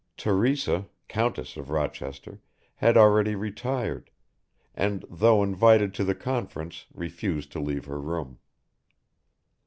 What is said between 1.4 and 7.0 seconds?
of Rochester, had already retired, and, though invited to the conference,